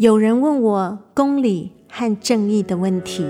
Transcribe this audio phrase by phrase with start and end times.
[0.00, 3.26] 有人问我公理和正义的问题。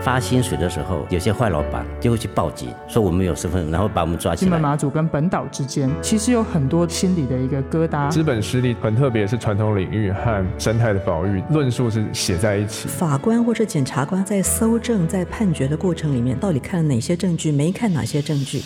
[0.00, 4.48] 发薪水的时候，有些坏老板就会去报警，说我们有身份，然后把我们抓起来。
[4.48, 8.08] 金门马祖跟本岛之间，其实有很多心理的一个疙瘩。
[8.08, 12.86] 资本实力很特别，是传统领域和生态的保育论述是写在一起。
[12.86, 18.62] 法官或者检察官在搜证、在判决的过程里面，到底看了哪些证据，没看哪些证据？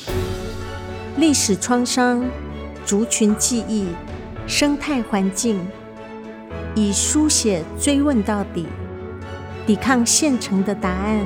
[1.16, 2.22] 历史创伤、
[2.84, 3.86] 族群记忆、
[4.46, 5.58] 生态环境，
[6.78, 8.66] 以书写追问到底。
[9.66, 11.24] 抵抗现成的答案，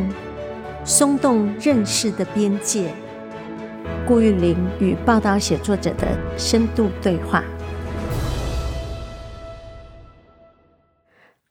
[0.85, 2.95] 松动认识的边界。
[4.07, 7.43] 顾玉玲与报道写作者的深度对话。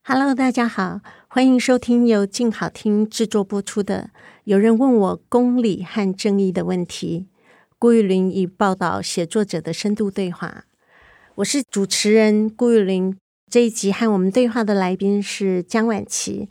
[0.06, 4.12] Hello，大家好，欢迎收听由静好听制作播出的
[4.46, 7.28] 《有人问我公理和正义的问题》。
[7.78, 10.64] 顾玉玲与报道写作者的深度对话。
[11.36, 13.18] 我是主持人顾玉玲。
[13.50, 16.50] 这一集和我们对话的来宾是江婉琪。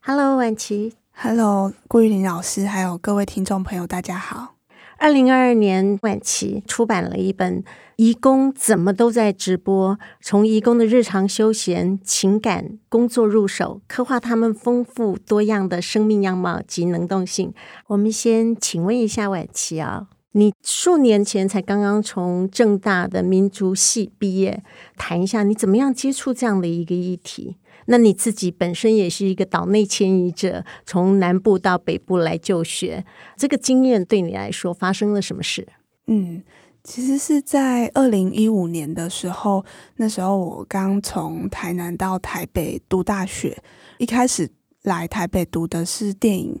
[0.00, 0.94] Hello，婉琪。
[1.12, 4.54] Hello，顾玉林老师，还有各位听众朋友，大家好。
[4.96, 7.62] 二零二二年，婉琪出版了一本
[7.96, 17.52] 《移工怎么都在直播》，从移工的日常休闲、情感、工作入手，刻画他们丰富多样的生命样貌及能动性。
[17.88, 24.62] 我们先请问一下婉琪啊，你数年前才刚刚从政大的民族系毕业，
[24.96, 27.56] 谈一下你怎么样接触这样的一个议题？
[27.86, 33.04] 那你自己本身也是一个岛内迁移者，从南部到北部来就学，
[33.36, 35.66] 这个经验对你来说发生了什么事？
[36.06, 36.44] 嗯，
[36.84, 39.64] 其实是在二零一五年的时候，
[39.96, 43.60] 那时候我刚从台南到台北读大学，
[43.98, 44.48] 一开始
[44.82, 46.60] 来台北读的是电影，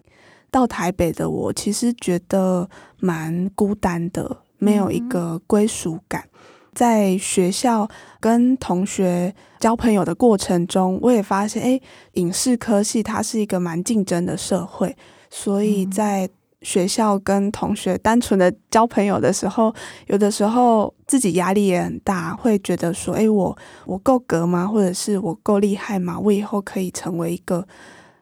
[0.50, 6.22] 到台北的我其实觉得蛮孤单的，没有一个归属感。
[6.22, 6.40] 嗯
[6.72, 7.86] 在学校
[8.20, 11.80] 跟同学交朋友的过程中，我也发现，哎，
[12.12, 14.96] 影视科系它是一个蛮竞争的社会，
[15.28, 16.30] 所以在
[16.62, 19.74] 学校跟同学单纯的交朋友的时候，
[20.06, 24.64] 有的时候自己压力也很大，会觉得说，哎，我我够格吗？
[24.64, 26.20] 或者是我够厉害吗？
[26.20, 27.66] 我以后可以成为一个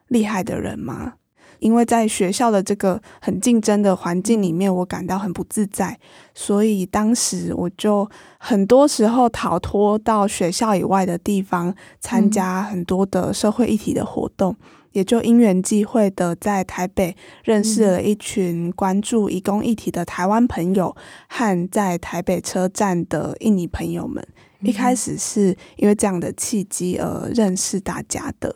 [0.07, 1.13] 厉害的人吗？
[1.59, 5.97] 因为在学校的这个很竞争的环境里面，我感到很不自在，
[6.33, 20.95] 所以当时我就很多时候逃脱到学校以外的地方，参加很多的社会议题的活动，嗯、也就因缘际会的在台北认识了一群关注移工议题的台湾朋友，
[21.27, 24.25] 和在台北车站的印尼朋友们。
[24.61, 28.53] 一开始是因为这样的契机而认识大家的。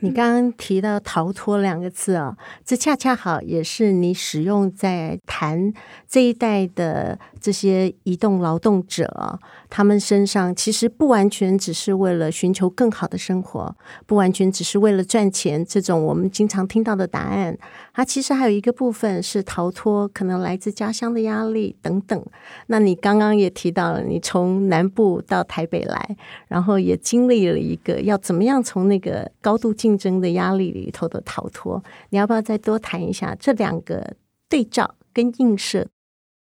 [0.00, 5.72] 你刚刚提到“逃脱”两个字啊，这恰恰好也是你使用在谈
[6.08, 9.38] 这一代的这些移动劳动者，
[9.70, 17.56] 他们身上其实不完全只是为了寻求更好的生活，不完全只是为了赚钱，这种我们经常听到的答案。
[17.98, 22.24] 啊其实还有一个部分是逃脱，可能来自家乡的压力等等。
[22.68, 26.16] 那你刚刚也提到了，你从南部到台北来，
[26.46, 34.14] 然后也经历了一个要怎么样从那个高度竞争的压力里头的逃脱，你要不要再多谈一下这两个
[34.48, 35.88] 对照跟映射？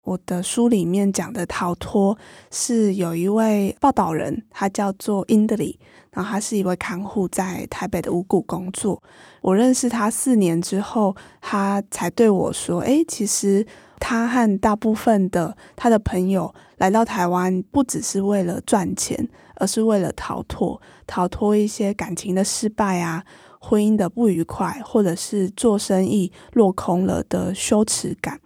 [0.04, 2.16] 我的书里面讲的逃脱
[2.50, 5.76] 是有一位报道人，他叫做 Indley，
[6.10, 9.02] 然后他是一位看护，在台北的五股工作。
[9.40, 13.66] 我认识他四年之后，他才对我说：“哎，其实
[13.98, 23.22] 他和大部分的他的朋友来到台湾，不只是为了赚钱。”而是为了逃脱，逃脱一些感情的失败啊，
[23.60, 28.40] 婚姻的不愉快，或者是做生意落空了的羞耻感。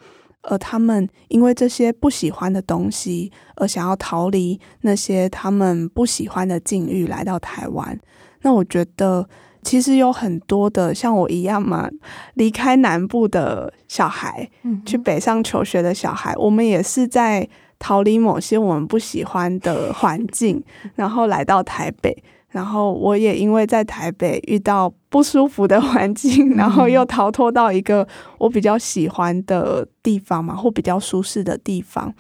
[0.47, 7.99] 而他们因为这些不喜欢的东西，而想要逃离那些他们不喜欢的境遇，来到台湾。
[8.43, 9.29] 那我觉得，
[9.63, 11.91] 其实有很多的像我一样嘛，
[12.35, 14.49] 离开南部的小孩，
[14.85, 17.49] 去北上求学的小孩，我们也是在。
[17.79, 20.65] 逃离某些我们不喜欢的环境，
[20.95, 22.25] 然后来到台北，
[22.57, 28.09] 然后我也因为在台北遇到不舒服的环境，然后又逃脱到一个
[28.39, 32.11] 我比较喜欢的地方嘛，或比较舒适的地方。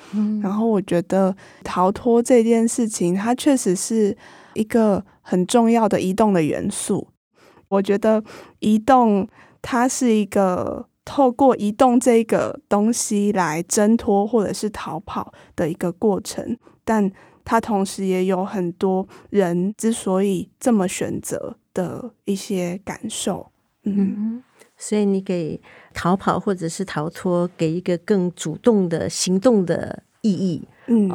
[0.42, 1.34] 然后我觉得
[1.64, 4.14] 逃脱这件事情，它确实是
[4.52, 7.08] 一个很重要的移动的元素。
[7.68, 8.22] 我觉得
[8.58, 9.26] 移动
[9.62, 10.86] 它是一个。
[11.08, 17.08] 透过移动这个东西来挣脱或者是逃跑的一个过程，但
[17.46, 23.52] 它同时也有很多人之所以这么选择的一些感受。
[23.84, 24.42] 嗯，嗯，
[24.76, 25.60] 所以你给
[25.94, 30.66] 逃跑或者是逃脱给一个更主动的行动的意义。
[30.88, 31.08] 嗯，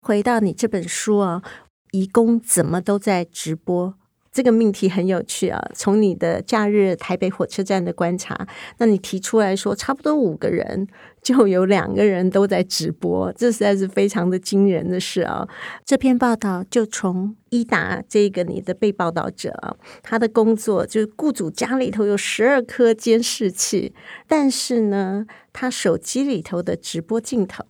[0.00, 1.42] 回到你这本书啊，
[1.90, 3.94] 移工怎么都在直播。
[4.32, 5.62] 这个命题很有趣啊！
[5.74, 8.48] 从你的假日台北火车站的观察，
[8.78, 10.88] 那你提出来说，差不多五个人
[11.22, 15.46] 就有两个人都在直播，这实在是非常的惊人的事啊！
[15.84, 23.92] 这篇报道就从伊达这个你的被报道者啊，他的工作就是雇主家里头有十二颗监视器，
[24.26, 27.62] 但是呢，他手机里头的直播镜头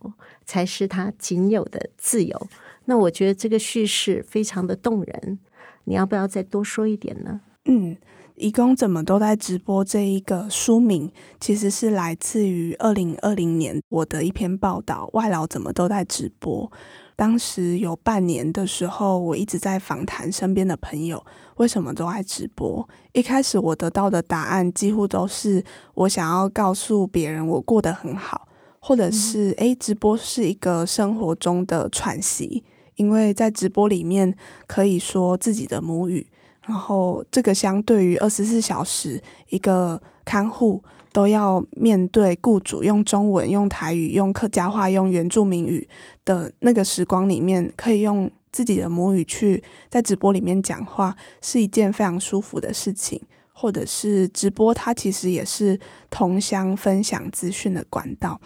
[0.45, 2.47] 才是他仅有的自由。
[2.85, 5.41] 那我觉得这个叙事非常的动人。
[5.85, 7.41] 你要不要再多说一点呢？
[7.65, 7.97] 嗯，
[8.35, 15.09] 义工怎么都在直播这一个书名，其实是来自于二零二零年我的一篇报道。
[15.13, 16.71] 外劳怎么都在直播？
[17.15, 21.25] 当时有半年的时候，我一直在访谈身边的朋友，
[21.57, 22.89] 为什么都爱直播？
[23.13, 25.63] 一开始我得到的答案几乎都是
[25.95, 28.49] 我想要告诉别人我过得很好，
[28.81, 32.65] 或者是诶，直播是一个生活中的喘息。
[32.97, 34.35] 因为在直播里面
[34.67, 36.27] 可以说自己的母语，
[36.67, 45.89] 然后这个相对于二十四小时一个看护都要面对雇主用中文、用台语、用客家话、用原住民语
[46.25, 53.21] 的那个时光里面，可以用自己的母语去在直播里面讲话，是一件非常舒服的事情。
[53.55, 55.79] 或者是直播，它其实也是
[56.11, 58.41] 同乡分享资讯的管道。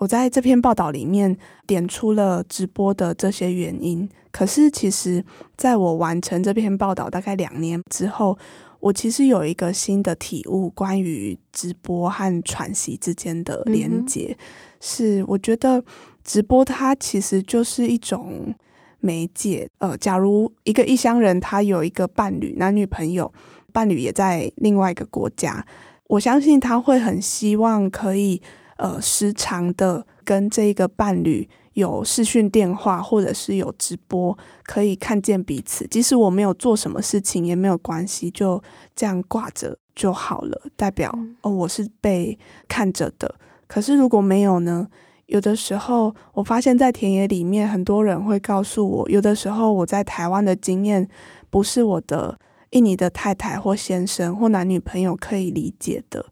[0.00, 1.36] 我在这篇报道里面
[1.66, 5.22] 点出了直播的这些原因，可是其实
[5.58, 8.38] 在我完成这篇报道大概两年之后，
[8.80, 14.34] 我其实有一个新的体悟，关于直播和喘息之间的连接，
[14.80, 15.84] 是我觉得
[16.24, 18.54] 直播它其实就是一种
[19.00, 19.68] 媒介。
[19.80, 23.30] 呃，假如一个异乡人他有一个伴侣，男女朋友，
[23.70, 25.66] 伴侣也在另外一个国家，
[26.06, 28.40] 我相信他会很希望可以。
[28.80, 35.86] 呃，时常的跟这个伴侣有视讯电话，或者是有直播，可以看见彼此。
[35.86, 38.62] 即使我没有做什么事情，也没有关系，就
[38.96, 43.34] 这样挂着就好了，代表哦，我是被看着的。
[43.66, 44.88] 可是如果没有呢？
[45.26, 51.06] 有的时候，我发现在田野里面，很多人会告诉我，有的时候我在台湾的经验，
[51.50, 52.36] 不是我的
[52.70, 56.24] 印尼的太太或先生或男女朋友可以理解的。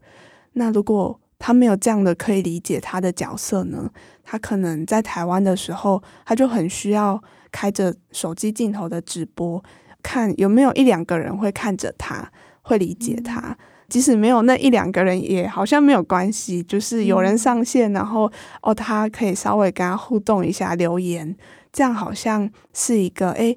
[0.54, 3.90] 那如果他没有这样的可以理解他的角色呢？
[4.24, 9.62] 他可能在台湾的时候，他就很需要开着手机镜头的直播，
[10.02, 12.30] 看有没有一两个人会看着他，
[12.62, 13.56] 会理解他。
[13.88, 18.30] 即使没有那一两个人，也好像没有关系，就是有人上线，然后
[18.60, 21.34] 哦，他可以稍微跟他互动一下，留言，
[21.72, 23.56] 这样好像是一个诶，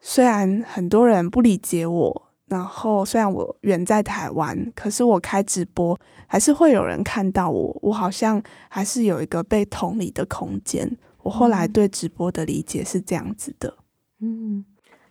[0.00, 2.23] 虽然很多人不理解我。
[2.46, 7.78] 然后，虽然我远在台湾，可是我开直播还是会有人看到我。
[7.82, 10.96] 我好像还是有一个被同理的空间。
[11.22, 13.78] 我后来对直播的理解是这样子的。
[14.20, 14.64] 嗯，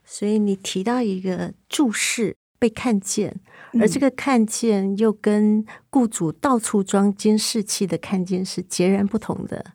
[0.06, 3.42] 所以你提到一个注视被看见，
[3.80, 9.74] 而这个看见又跟雇主到处装监视器的看见是截然不同的。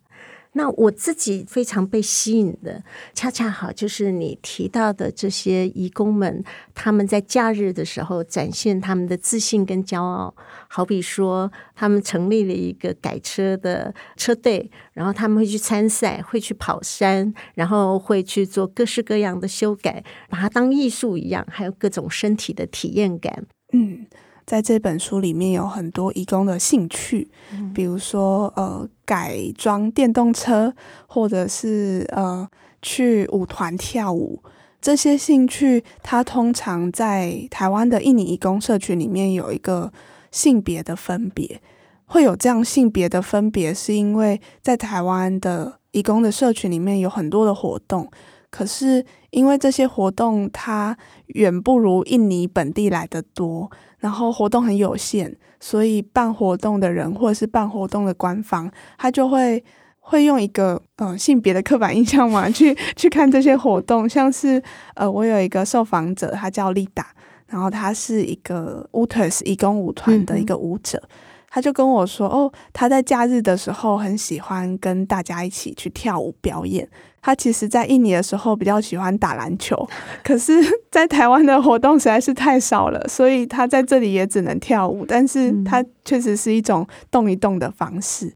[0.59, 2.83] 那我自己非常被吸引的，
[3.13, 6.43] 恰恰好就是你提到的这些移工们，
[6.75, 10.35] 他们在假日的时候展现他们的自信跟骄傲。
[10.67, 23.45] 好比说，他们成立了一个改车的车队，然后他们会去参赛，会去跑山，然后会去做各式各样的修改，把它当艺术一样，还有各种身体的体验感。
[23.71, 24.05] 嗯。
[24.49, 27.29] 在这本书里面有很多移工的兴趣，
[27.71, 30.73] 比如说呃改装电动车，
[31.05, 32.49] 或者是呃
[32.81, 34.41] 去舞团跳舞。
[34.81, 39.93] 这些兴趣，它通常在台湾的印尼移工社群里面有一个
[40.31, 41.61] 性别的分别。
[42.07, 48.09] 会有这样性别的分别，是因为在台湾的移工的社群里面有很多的活动，
[48.49, 53.69] 可是因为这些活动它远不如印尼本地来的多。
[53.99, 59.63] 然后活动很有限，所以办活动的人或者是办活动的官方，他就会
[59.99, 64.07] 会用一个呃性别的刻板印象嘛，去去看这些活动。
[64.07, 64.61] 像是
[64.95, 67.07] 呃，我有一个受访者，他叫丽达，
[67.47, 70.97] 然后他是一个 Utus 义工舞团的一个舞者。
[70.97, 71.09] 嗯
[71.51, 76.87] 他就跟我说：“哦，他在假日的时候很喜欢跟大家一起去跳舞表演。
[77.21, 79.87] 他其实，在印尼的时候比较喜欢打篮球，
[80.23, 80.53] 可是，
[80.89, 85.05] 在台湾的活动实在是太少了，所以他在这里也只能跳舞。
[85.05, 88.33] 但是，他确实是一种动一动的方式。”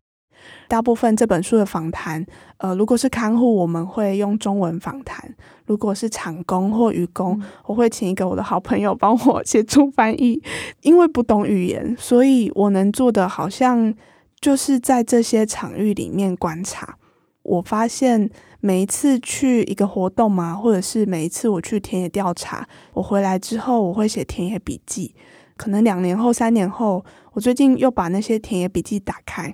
[0.67, 2.25] 大部分这本书的访谈，
[2.57, 5.21] 呃，如果是看护，我们会用中文访谈；
[5.65, 10.41] 如果是厂工或渔工，我会请一个我的好朋友帮我协助翻译。
[10.81, 13.93] 因为不懂语言，所以我能做的好像
[14.41, 16.97] 就是在这些场域里面观察。
[17.43, 18.29] 我发现
[18.61, 25.13] 每一次去一个活动嘛，或者是每一次我去田野调查，我回来之后我会写田野笔记。
[25.57, 29.53] 可能两年后、三年后，我最近又把那些田野笔记打开，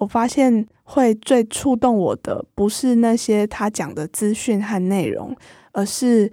[0.00, 5.36] 我发现会最触动我的不是那些他讲的资讯和内容，
[5.72, 6.32] 而是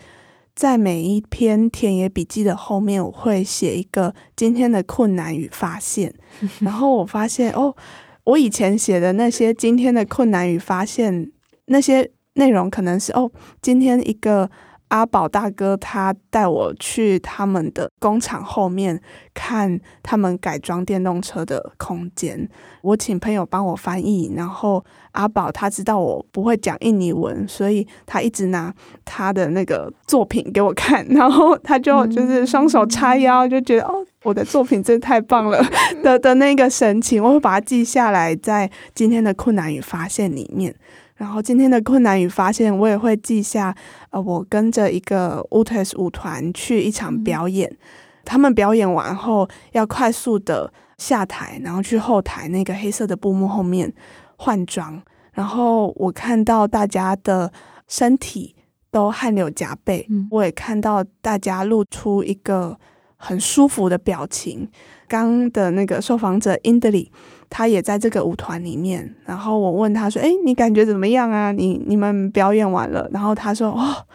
[0.56, 6.14] 在每一篇田野笔记的后面，我会写一个今天的困难与发现。
[6.62, 7.76] 然后我发现哦，
[8.24, 11.32] 我以前写的那些今天的困难与发现，
[11.66, 13.32] 那些内容可能是哦，
[13.62, 14.50] 今天一个。
[14.90, 19.00] 阿宝大哥他带我去他们的工厂后面
[19.34, 22.50] 看他们改装电动车的空间，
[22.82, 35.62] 我请朋友帮我翻译，然后阿宝他知道我不会讲印尼文，所以他一直拿他的那个作品给我看， 然后他就就是双手叉腰，就觉得哦，我的作品真的太棒了
[36.02, 40.74] 的的那个神情，我会把它记下来在今天的困难与发现里面。
[41.18, 43.76] 然后今天的困难与发现，我也会记下。
[44.12, 47.78] 呃，我跟着一个乌特斯舞团去一场表演，嗯、
[48.24, 53.92] 他们表演完后要快速的下台，然后去后台那个黑色的布幕后面
[54.38, 55.02] 换装。
[55.34, 57.52] 然后我看到大家的
[57.88, 58.56] 身体
[58.92, 62.78] 都汗流浃背，嗯、我也看到大家露出一个
[63.16, 64.70] 很舒服的表情。
[65.08, 67.10] 刚的那个受访者 Indley。
[67.50, 71.52] 他也在这个舞团里面，然后我问他说：“哎，你感觉怎么样啊？
[71.52, 74.06] 你你们表演完了？”然后他说：“哦，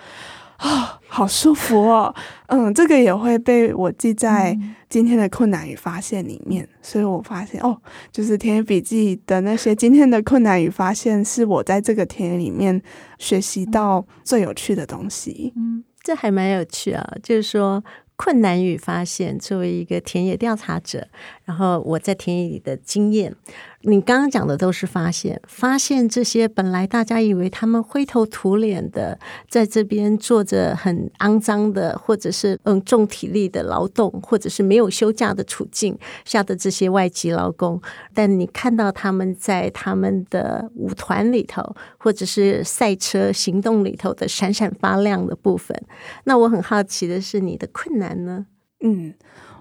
[0.58, 2.14] 啊、哦，好舒服哦。
[2.48, 4.56] ”嗯，这个也会被我记在
[4.88, 12.80] 今天的困难与发现里面，所以我发现哦，就是田野笔记的那些今天的困难与发现，是我在这个田野里面
[13.18, 15.52] 学习到最有趣的东西。
[15.56, 17.82] 嗯，这还蛮有趣啊，就是说。
[18.24, 21.08] 困难与发现，作为一个田野调查者，
[21.44, 23.34] 然后我在田野里的经验。
[23.84, 37.80] 你刚刚讲的都是发现，发现这些本来大家以为他们灰头土脸的，在这边做着很肮脏的，或者是嗯重体力的劳动，或者是没有休假的处境下的这些外籍劳工，
[38.14, 45.76] 但你看到他们在他们的舞团里头，或者是赛车行动里头的闪闪发亮的部分，
[46.24, 48.46] 那我很好奇的是你的困难呢？
[48.84, 49.14] 嗯，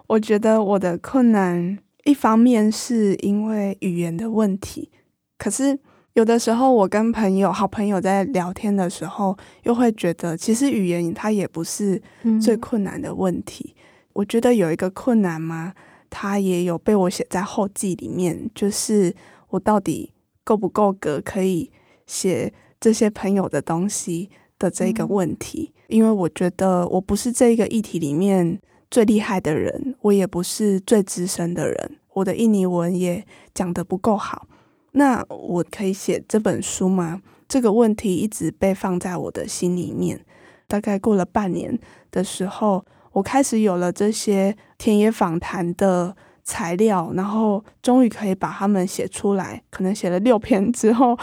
[0.07, 1.79] 我觉得我的困难。
[2.03, 4.89] 一方面是因为语言的问题，
[5.37, 5.77] 可是
[6.13, 12.01] 有的时候我跟朋友、好朋友在聊天的时候，又会觉得其实语言它也不是
[12.41, 13.75] 最困难的问题。
[13.77, 13.81] 嗯、
[14.13, 15.73] 我觉得有一个困难嘛，
[16.09, 19.15] 它也有被我写在后记里面，就是
[19.49, 20.11] 我到底
[20.43, 21.71] 够不够格可以
[22.07, 25.71] 写这些朋友的东西的这个问题。
[25.87, 28.59] 嗯、因为我觉得我不是这个议题里面。
[28.91, 34.45] 最厉害的人，我也不是最资深的人，我的印尼文也讲得不够好。
[34.91, 37.21] 那我可以写这本书吗？
[37.47, 40.25] 这个问题一直被放在我的心里面。
[40.67, 41.79] 大概过了半年
[42.11, 49.63] 的时候，我开始有了这些田野访谈的材料，然后终于可以把它们写出来。
[49.69, 51.17] 可能写了六篇之后，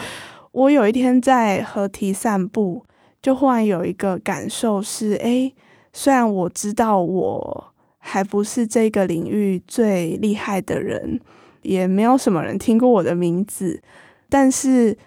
[0.51, 2.83] 我有一天在河堤散步，
[3.21, 5.53] 就忽然有一个感受是：诶。
[5.93, 11.19] 虽然我知道我还不是这个领域最厉害的人，
[11.61, 13.81] 也没有什么人听过我的名字，
[14.29, 14.97] 但是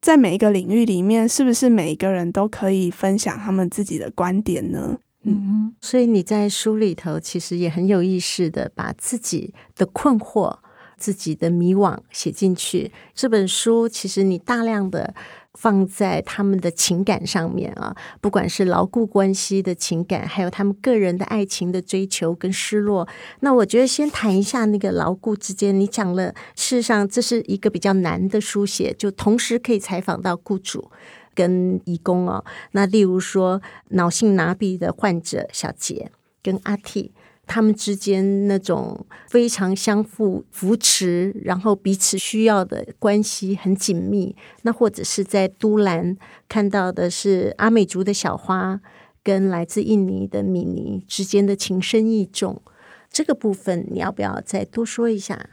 [0.00, 4.98] 在每一个领域里面，是不是每一个人都可以分享他们自己的观点呢？
[5.24, 10.58] 嗯，所以你在书里头其实也很有意识的把自己的困惑、
[11.02, 12.92] 自己的迷惘写进去。
[13.12, 15.14] 这本书其实你大量的。
[15.58, 23.06] 放在他们的情感上面啊，不管是牢固关系的情感，还有他们个人的爱情的追求跟失落。
[23.40, 30.90] 那我觉得先谈一下那个牢固之间，你讲了，事实上这是一个比较难的书写，就同时可以采访到雇主
[31.34, 32.42] 跟义工哦。
[32.70, 36.10] 那例如说脑性麻痹的患者小杰
[36.42, 37.12] 跟阿 T。
[37.46, 44.34] 他们之间那种非常相互扶持，然后彼此需要的关系很紧密。
[44.62, 46.16] 那或者是在都兰
[46.48, 48.80] 看到的是阿美族的小花
[49.22, 52.62] 跟来自印尼的米妮之间的情深意重。
[53.10, 55.50] 这个部分你要不要再多说一下？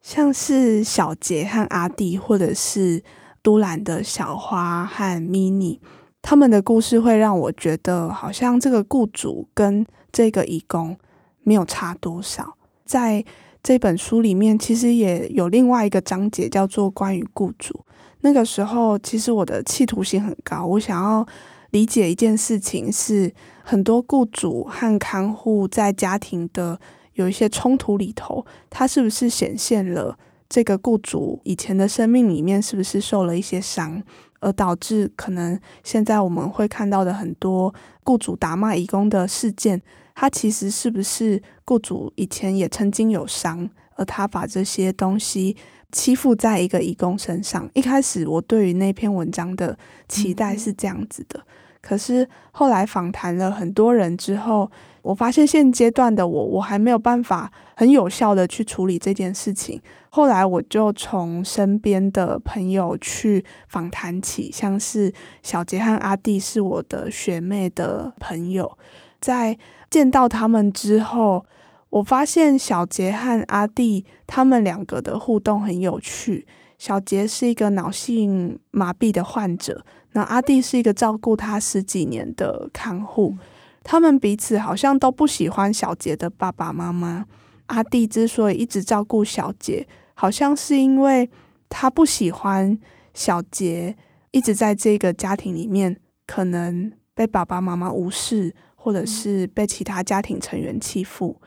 [0.00, 3.02] 像是小杰和阿弟，或者是
[3.42, 5.80] 都兰的小花和米妮，
[6.22, 10.96] 他们的故事会让我觉得，好像这个雇主跟这个义工。
[11.42, 13.24] 没有差多少，在
[13.62, 17.84] 这本书里面，其实也有另外一个章节叫做关于雇主。
[18.20, 21.26] 那个时候，其实我的企图心很高，我想要
[21.70, 23.32] 理解一件事情是，
[23.62, 26.78] 很多雇主和看护在家庭的
[27.14, 30.16] 有一些冲突里头，他是不是显现了
[30.48, 34.02] 这个雇主以前的生命里面是不是受了一些伤，
[34.40, 39.82] 而导致可能现在我们会看到的很多雇主打骂义工的事件，
[40.14, 45.56] 他其实是不是雇主以前也曾经有伤，而他把这些东西
[45.90, 47.68] 欺负在一个义工身上？
[47.74, 49.76] 一开始我对于那篇文章的
[50.08, 51.40] 期待是这样子的，
[51.80, 54.70] 可是后来访谈了很多人之后。
[55.02, 59.82] 我发现现阶段的我，我还没有办法很有效的去处理这件事情。
[60.10, 68.78] 后来我就从身边的朋友去访谈起，像是小杰和阿弟是我的学妹的朋友，
[69.20, 69.58] 在
[69.92, 71.44] 见到他们之后，
[71.90, 76.46] 我发现小杰和阿弟他们两个的互动很有趣。
[76.78, 83.36] 小杰是一个脑性麻痹的患者，那阿弟是一个照顾他十几年的看护。
[83.84, 87.26] 他们彼此好像都不喜欢小杰的爸爸妈妈。
[87.66, 91.28] 阿弟之所以一直照顾小杰，好像是因为
[91.68, 92.78] 他不喜欢
[93.12, 93.94] 小杰
[94.30, 101.40] 一直在这个家庭里面，可能被爸爸妈妈无视，或者是被其他家庭成员欺负。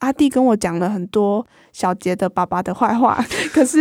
[0.00, 3.80] 阿弟跟我讲了很多小杰的爸爸的坏话， 可是，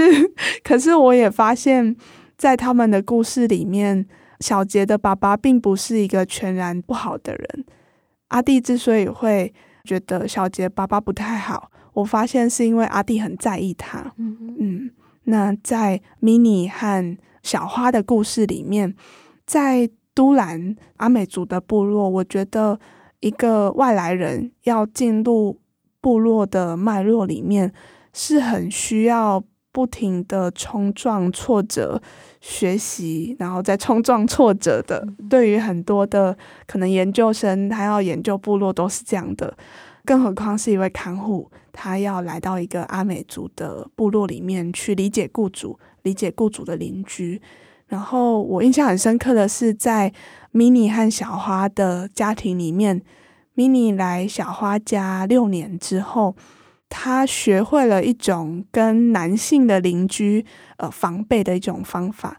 [0.63, 1.95] 可是我也发现，
[2.37, 4.07] 在他们的故事里面，
[4.39, 7.65] 小杰的爸爸并不是一个全然不好的人。
[8.29, 9.53] 阿弟之所以会
[9.83, 14.13] 觉得小杰爸爸不太好，我发现是因为阿弟很在意他。
[14.17, 14.91] 嗯嗯，
[15.25, 18.95] 那在 Mini 和小花的故事里面，
[19.45, 22.79] 在都兰阿美族的部落，我觉得
[23.21, 25.57] 一个外来人要进入
[26.01, 27.73] 部落的脉络里面，
[28.13, 32.01] 是很需要不停的冲撞挫折。
[32.43, 36.35] 学习，然后再冲撞挫折的，对于很多的
[36.65, 39.55] 可能研究生，他要研究部落都是这样的，
[40.03, 47.39] 更何况是一位看护，他要来到一个阿美族的部落里面去理解雇主，理解雇主的邻居。
[47.91, 50.13] 然后我印象很深刻的是，在
[50.53, 53.01] Mini 和小花的家庭里面
[53.57, 56.35] ，Mini 来小花家六年之后。
[56.93, 62.37] 她学会了一种跟男性的邻居呃防备的一种方法，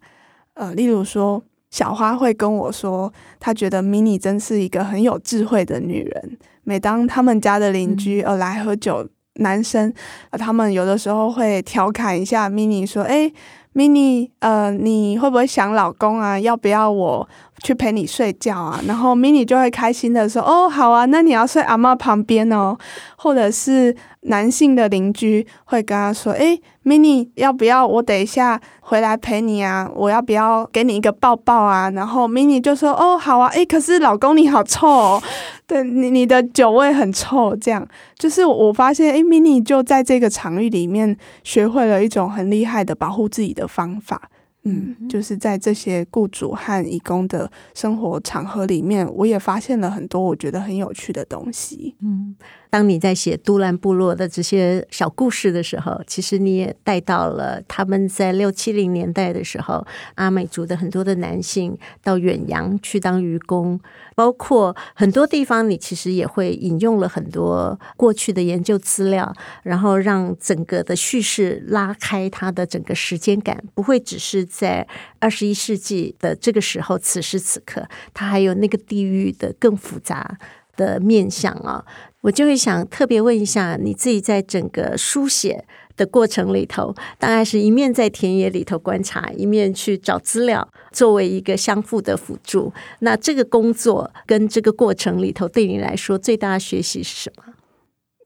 [0.53, 3.11] 呃，例如说，小花会跟我说，
[3.41, 6.39] 她觉得 Mini 真是一个很有智慧的女人。
[6.65, 9.91] 每当他们家的邻居呃来喝酒，男生，
[10.29, 13.33] 呃，他们有的时候会调侃一下 Mini 说：“诶
[13.75, 16.39] ，Mini，呃，你会不会想老公啊？
[16.39, 17.29] 要不要我？”
[17.63, 22.77] 去陪你睡觉啊，然后 Mini 就会开心的说：“哦，好啊，那你要睡阿嬷旁边哦。”
[23.17, 29.89] 或者是男性的邻居会跟他说：“诶，Mini 要不要我等一下回来陪你啊？
[29.95, 35.23] 我要不要给你一个抱抱啊？”然后 Mini 就说：“哦，好啊。”诶，可是老公你好臭哦，
[35.67, 37.57] 对你你的酒味很臭。
[37.57, 37.87] 这样
[38.19, 44.31] 就是我发现，诶，Mini 就在这个场域里面学会了一种很厉害的保护自己的方法。
[44.65, 51.97] 嗯，就是在这些雇主和义工的生活场合里面，我也发现了很多我觉得很有趣的东西。
[52.01, 52.37] 嗯。
[52.71, 63.79] 当你在写都兰部落的这些小故事的时候，其实你也带到了他们在六七零年代的时候，阿美族的很多的男性到远洋去当渔工，
[64.15, 69.31] 包括很多地方，你其实也会引用了很多过去的研究资料，
[69.63, 74.87] 然后让整个的叙事拉开它的整个时间感，不会只是在
[75.19, 80.37] 二十一世纪的这个时候，此时此刻，它还有那个地域的更复杂
[80.77, 81.85] 的面向啊。
[82.21, 85.65] 我就会想特别问一下，你自己在整个书写
[85.97, 92.73] 的过程里头，大概是一面在田野里头观察，一面去找资料，作为一个相互的辅助。
[93.01, 97.55] 那这个工作跟这个过程里头，对你来说最大的学习是什么？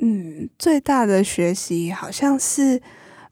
[0.00, 2.82] 嗯，最大的学习好像是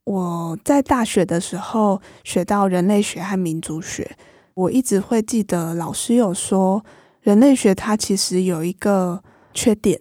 [0.04, 4.16] 我在大学的时候学到人类学和民族学。
[4.54, 6.84] 我一直会记得老师有说，
[7.22, 10.00] 人类学它其实有一个缺点。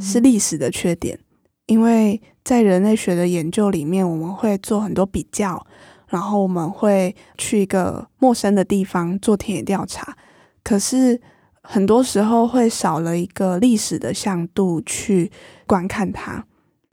[0.00, 1.18] 是历史的缺点，
[1.66, 5.66] 因为在人类学的研究里面，我们会做很多比较，
[6.06, 10.16] 然后我们会去一个陌生的地方做田野调查，
[10.62, 11.20] 可是
[11.64, 15.32] 很多时候会少了一个历史的向度去
[15.66, 16.46] 观看它。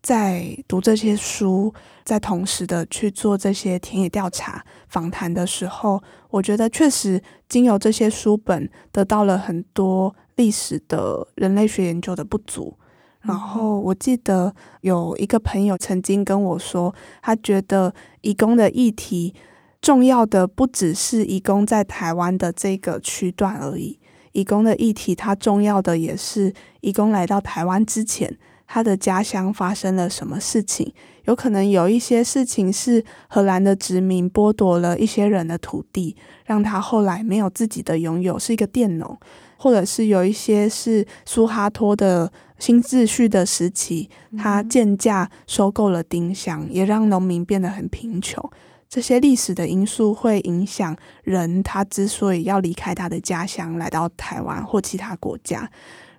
[0.09, 1.71] 在读这些书，
[2.03, 12.75] 在同时的去做这些田野调查访谈的时候，我觉得确实经由这些书本得到了很多历史的人类学研究的不足。
[13.21, 16.91] 然后我记得有一个朋友曾经跟我说，
[17.21, 19.35] 他觉得移工的议题
[19.79, 23.99] 重要的不只是移工在台湾的这个区段而已，
[24.31, 28.35] 移工的议题它重要的也是移工来到台湾之前，
[28.71, 30.93] 他的家乡发生了什么事情。
[31.25, 39.19] 有可能有一些事情是荷兰的殖民剥夺了一些人的土地，让他后来没有自己的拥有，是一个佃农，
[39.57, 48.47] 或者是有一些是苏哈托的新秩序的时期，他贱价收购了丁香，也让农民变得很贫穷。
[48.87, 55.69] 这些历史的因素会影响人，他之所以要离开他的家乡，来到台湾或其他国家。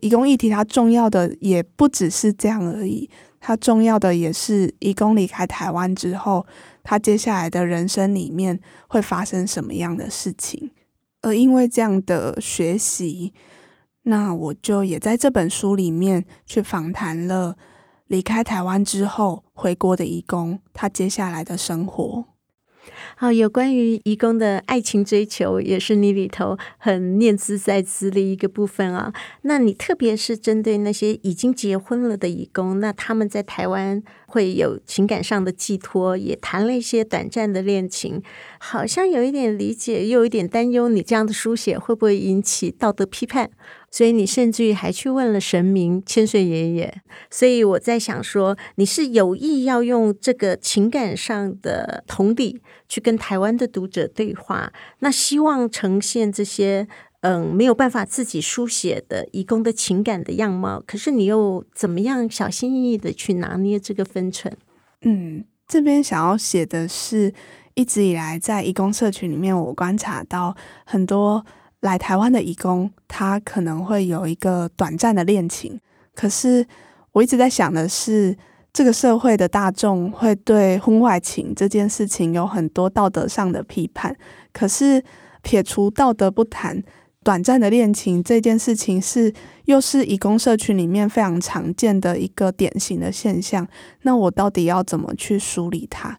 [0.00, 3.08] 移工议题，它重要的也不只是这样而已。
[3.40, 6.46] 它重要的也是移工离开台湾之后，
[6.82, 10.70] 他接下来的人生里面会发生什么样的事情。
[11.22, 13.32] 而因为这样的学习，
[14.02, 17.56] 那我就也在这本书里面去访谈了
[18.08, 22.24] 离开台湾之后回国的移工，他接下来的生活。
[23.16, 29.12] 好，有关于义工的爱情追求，也是你里头很念兹在兹的一个部分啊。
[29.42, 38.22] 那你特别是针对那些已经结婚了的义工，那他们在台湾会有情感上的寄托，也谈了一些短暂的恋情，
[38.59, 43.50] 好像有一点理解，又有一点担忧，你这样的书写会不会引起道德批判？
[43.90, 47.03] 所以你甚至于还去问了神明千岁爷爷。
[47.29, 56.87] 所以我在想说，你是有意要用这个情感上的同理去跟台湾的读者对话，那希望呈现这些
[57.22, 60.83] 嗯没有办法自己书写的义工的情感的样貌。
[60.87, 64.57] 可是你又怎么样小心翼翼的去拿捏这个分寸？
[65.03, 67.35] 嗯，这边想要写的是，
[67.74, 71.44] 一直以来在义工社群里面，我观察到很多。
[71.81, 75.81] 来台湾的义工，他可能会有一个短暂的恋情。
[76.14, 76.66] 可是
[77.12, 78.37] 我一直在想的是，
[78.73, 84.16] 这个社会的大众会对婚外情这件事情有很多道德上的批判。
[84.53, 85.03] 可是
[85.43, 86.83] 撇除道德不谈，
[87.25, 89.33] 短暂的恋情这件事情是
[89.64, 93.66] 又是义工社群里面非常常见的一个典型的现象。
[94.03, 96.19] 那我到底要怎么去梳理它？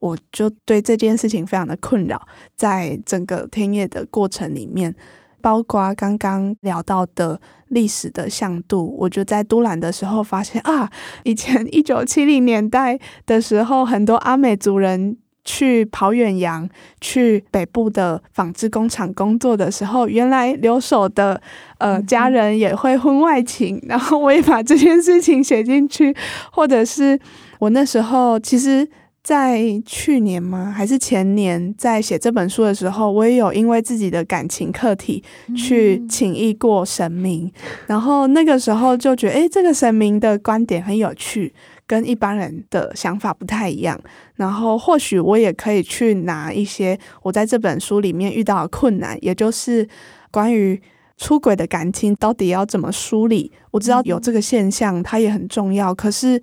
[0.00, 2.20] 我就对这件事情非常的困扰，
[2.56, 4.94] 在整个田野的过程里面，
[5.42, 10.90] 包括刚刚聊到的历史的向度，我就在都兰的时候发现啊，
[11.24, 16.66] 以前一九七零年代的时候，很多阿美族人去跑远洋，
[17.02, 21.38] 去北部的纺织工厂工作的时候，原来留守的
[21.76, 26.16] 呃家人也会婚外情，然后我也把这件事情写进去，
[26.50, 27.20] 或者是
[27.58, 28.88] 我那时候其实。
[29.22, 30.72] 在去年吗？
[30.74, 31.74] 还是前年？
[31.76, 35.22] 在写这本书的时候，我也有因为自己的感情课题
[35.54, 37.52] 去请益过神明，嗯、
[37.86, 41.52] 然后那个时候就觉得，哎，这个神明的观点很有趣，
[41.86, 44.00] 跟一般人的想法不太一样。
[44.36, 49.86] 然后或许我也可以去拿一些我在这本书里面遇到的困难，也就是
[50.30, 50.80] 关于
[51.18, 53.52] 出轨的感情到底要怎么梳理。
[53.70, 56.40] 我知道有这个现象，它也很重要，可是。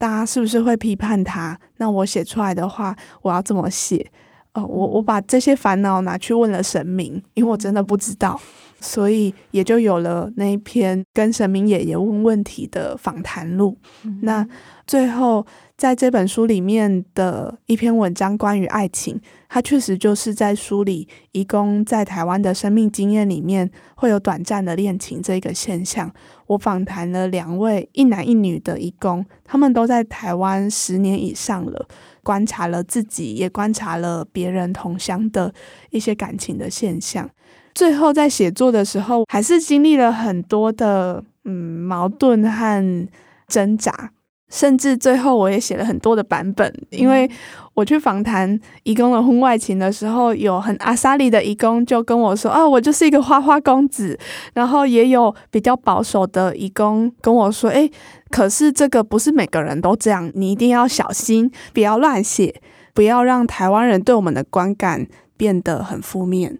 [0.00, 1.60] 大家是不是会批判他？
[1.76, 4.10] 那我写出来的话，我要怎么写？
[4.54, 8.40] 哦，我我把这些烦恼拿去问了神明，因为我真的不知道，
[8.80, 13.76] 所以也就有了那一篇跟神明爷爷问问题的访谈录。
[14.04, 14.48] 嗯、那
[14.86, 15.46] 最后。
[15.80, 26.12] 在这本书里面的一篇文章关于爱情，它确实就是在梳理移工在台湾的生命经验里面会有短暂的恋情这个现象。
[26.48, 31.88] 我访谈了两位一男一女的移工，他们都在台湾十年以上了，
[32.22, 35.50] 观察了自己，也观察了别人同乡的
[35.88, 37.26] 一些感情的现象。
[37.74, 43.08] 最后在写作的时候，还是经历了很多的嗯矛盾和
[43.48, 44.12] 挣扎。
[44.50, 47.30] 甚至最后，我也写了很多的版本，因为
[47.74, 54.18] 我去访谈义工的婚外情的时候，有很阿莎力的义工就跟我说：“啊，我就是一个花花公子。”
[54.52, 57.90] 然后也有比较保守的义工跟我说：“诶，
[58.28, 62.60] 可是这个不是每个人都这样，你一定要小心，不要乱写，
[62.92, 66.58] 不要让台湾人对我们的观感变得很负面。”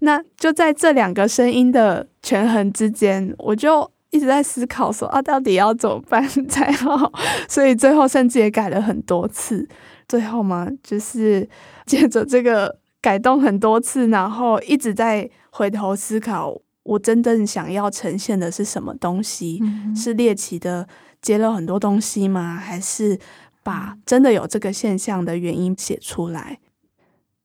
[0.00, 3.90] 那就在这两个声音的权衡之间，我就。
[4.10, 7.12] 一直在思考说啊，到底要怎么办 才好？
[7.48, 9.68] 所以最后甚至也改了很多次。
[10.08, 11.48] 最后嘛，就是
[11.86, 19.60] 借着这个改动很多次，然后一直在回头思考，我真正想要呈现的是什么东西？
[19.62, 20.88] 嗯、是猎奇的
[21.22, 22.56] 接了很多东西吗？
[22.56, 23.16] 还是
[23.62, 26.58] 把真的有这个现象的原因写出来？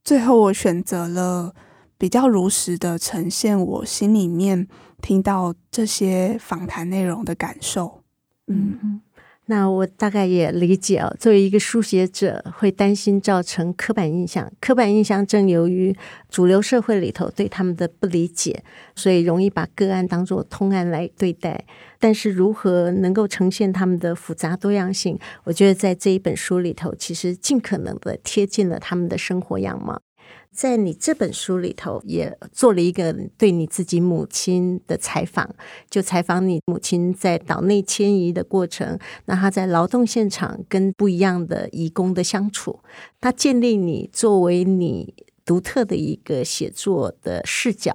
[0.03, 1.53] 最后我选择了
[1.99, 4.67] 比较如实的呈现我心里面。
[5.05, 8.01] 听到这些访谈内容的感受，
[8.47, 8.99] 嗯，
[9.45, 14.51] 那我大概也理解哦，作为一个书写者，会担心造成刻板印象。
[14.59, 15.95] 刻板印象正由于
[16.27, 18.63] 主流社会里头对他们的不理解，
[18.95, 21.63] 所以容易把个案当作通案来对待。
[21.99, 25.19] 但是如何能够呈现他们的复杂多样性？
[25.43, 30.01] 我觉得在这一本书里头，其实尽可能的贴近了他们的生活样貌。
[30.55, 35.53] 在你这本书里头，也做了一个对你自己母亲的采访，
[35.89, 42.79] 就采访你母亲在岛内迁移的过程，那她在劳动现场跟不一样的移工的相处，
[43.19, 45.13] 她建立你作为你
[45.45, 47.93] 独特的一个写作的视角，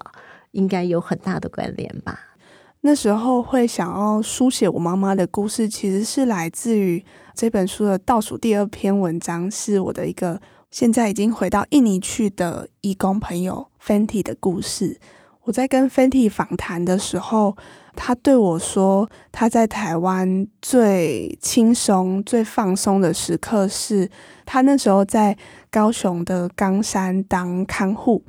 [0.51, 2.37] 应该有很大的关联吧？
[2.83, 7.03] 那时候会想要书写我妈妈的故事，其实是来自于
[7.35, 10.39] 这本书的倒数第二篇文章，是我的一个。
[10.71, 15.01] 现在已经回到印尼去的义工朋友 Fenty 的故事。
[15.43, 17.57] 我在跟 Fenty 访谈的时候，
[17.97, 24.09] 他对我说，他在台湾最轻松、最放松的时刻是，
[24.47, 25.37] 他那时候在
[25.71, 28.23] 高雄的冈山当看护，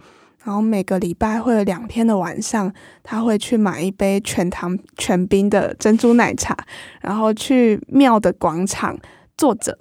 [0.44, 2.74] 然后每个礼拜会有两天的晚上，
[3.04, 6.58] 他会去买一杯全糖全冰的珍珠奶茶，
[7.02, 8.98] 然后去庙的广场
[9.38, 9.78] 坐着，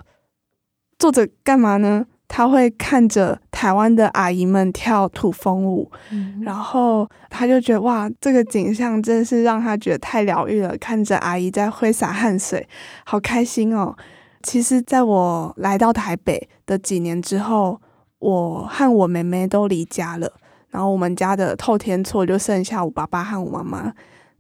[0.99, 2.05] 坐着干嘛呢？
[2.33, 10.79] 他会看着台湾的阿姨们跳土风舞，嗯、然后他就觉得哇，这个景象真是让他觉得太疗愈了。
[10.79, 12.69] 看着阿姨在挥洒汗水，
[13.05, 13.97] 好开心哦。
[14.45, 17.81] 其实，在我来到台北的几年之后，
[18.21, 20.33] 我和我妹妹都离家了，
[20.71, 23.93] 然后我们家的透天厝就剩下我爸爸和我妈妈。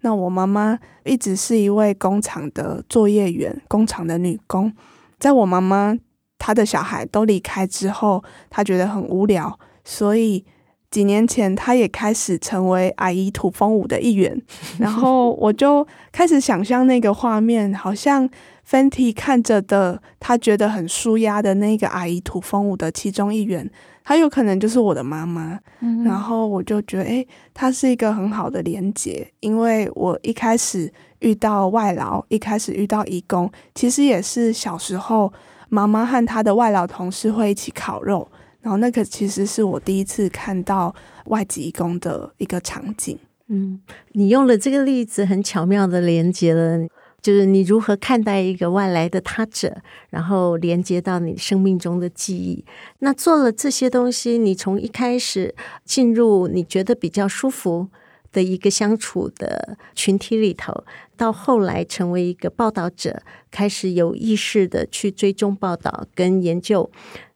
[0.03, 4.72] 那我妈妈一直是一位工厂的作业员，工厂的女工。
[5.18, 5.98] 在我妈妈。
[6.40, 10.42] 他的小孩都离开之后，他觉得很无聊，所以
[10.90, 14.40] 几年前他也开始成为阿姨土风舞的一员。
[14.81, 18.29] 然后我就开始想象那个画面，好像
[18.68, 23.70] Fenty 看着的，他觉得很舒压的那个阿姨土风舞的其中一员，
[24.03, 25.61] 他有可能就是我的妈妈。
[25.81, 35.31] 嗯、然后我就觉得，诶，他是一个很好的连接，因为我一开始遇到外劳，一开始遇到义工，其实也是小时候。
[35.70, 38.30] 妈妈和她的外劳同事会一起烤肉，
[38.61, 40.94] 然后那个其实是我第一次看到
[41.26, 43.18] 外籍工的一个场景。
[43.46, 43.80] 嗯，
[44.12, 46.87] 你用了这个例子，很巧妙的连接了，
[47.20, 52.64] 就是你如何看待一个外来的他者，然后连接到你生命中的记忆。
[53.00, 55.54] 那做了这些东西，你从一开始
[55.85, 57.88] 进入你觉得比较舒服
[58.33, 60.85] 的一个相处的群体里头，
[61.20, 66.90] 到后来成为一个报道者，开始有意识的去追踪报道跟研究。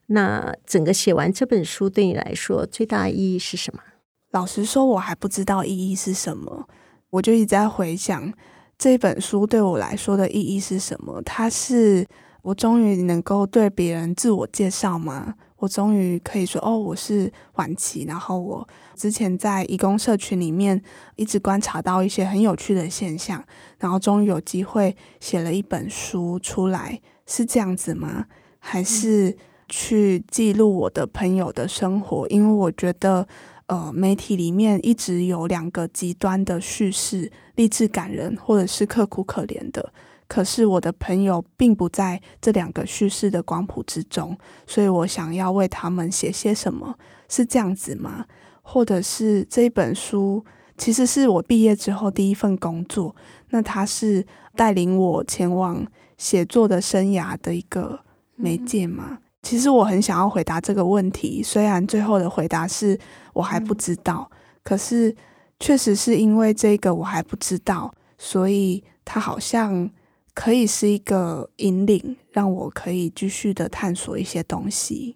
[0.07, 3.83] 那整个写完这本书对你来说最大的意义是什么？
[4.31, 6.67] 老实说，我还不知道意义是什么。
[7.11, 8.33] 我就一直在回想
[8.75, 11.21] 这本书对我来说的意义是什么。
[11.21, 12.07] 它是
[12.41, 15.35] 我终于能够对别人自我介绍吗？
[15.57, 18.05] 我终于可以说哦，我是晚期。
[18.05, 20.81] 然后我之前在义工社群里面
[21.15, 23.43] 一直观察到一些很有趣的现象，
[23.79, 28.25] 然后终于有机会写了一本书出来，是这样子吗？
[28.59, 29.37] 还是
[29.69, 32.27] 去记录我的朋友的生活？
[32.29, 33.27] 因为我觉得，
[33.67, 39.93] 呃，媒体里面一直有两个极端的叙事，励志感人，或者是刻苦可怜的。
[40.27, 44.35] 可是我的朋友并不在这两个叙事的光谱之中，
[44.65, 46.97] 所以我想要为他们写些什么，
[47.29, 48.25] 是这样子吗？
[48.63, 50.43] 或者是这一本书
[50.77, 53.15] 其实是我毕业之后第一份工作，
[53.49, 55.85] 那它是带领我前往
[56.17, 57.99] 写作的生涯的一个
[58.35, 59.05] 媒介吗？
[59.11, 59.17] 嗯。
[59.43, 62.99] 其实我很想要回答这个问题，虽然最后的回答是
[63.33, 64.37] 我还不知道，嗯。
[64.63, 65.15] 可是
[65.59, 69.87] 确实是因为这个我还不知道，所以它好像。
[70.35, 75.15] 可以是一个引领，让我可以继续的探索一些东西。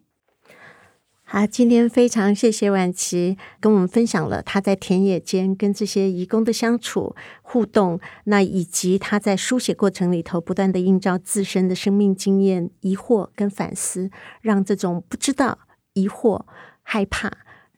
[1.24, 14.10] 好，今天非常谢谢婉琪跟我们分享了他在田野间跟这些义工的相处互动，那以及他在书写过程里头不断的映照自身的生命经验、疑惑跟反思，
[14.42, 15.60] 让这种不知道、
[15.94, 16.46] 疑惑、
[16.82, 17.32] 害怕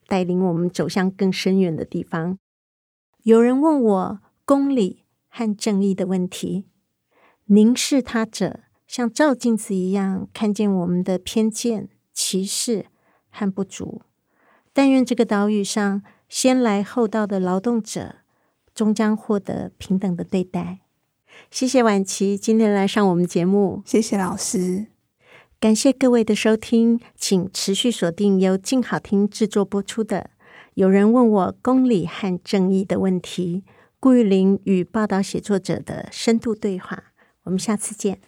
[0.08, 2.38] 带领我们走向更深远的地方。
[3.23, 6.71] 有人问我公理和正义的问题。
[7.54, 12.86] 凝视他者，像照镜子一样，看见我们的偏见、歧视
[13.30, 14.04] 和不足。
[14.72, 18.16] 但愿这个岛屿上先来后到的劳动者，
[18.74, 20.80] 终将获得平等的对待。
[21.50, 24.88] 谢谢婉琪今天来上我们节目，谢谢老师，
[25.60, 30.20] 感谢各位的收听，请持续锁定由静好听制作播出的
[30.76, 33.66] 《有人问我公理和正义的问题》，
[34.00, 37.11] 顾玉玲与报道写作者的深度对话。
[37.43, 38.19] 我们下次见。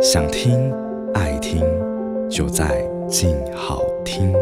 [0.00, 0.72] 想听
[1.14, 1.62] 爱听，
[2.28, 4.34] 就在静好听。